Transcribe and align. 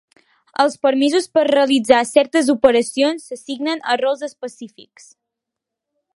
Els 0.61 0.77
permisos 0.85 1.27
per 1.37 1.41
a 1.41 1.49
realitzar 1.49 1.99
certes 2.13 2.49
operacions 2.55 3.29
s'assignen 3.29 3.87
a 3.95 3.99
rols 4.05 4.25
específics. 4.31 5.11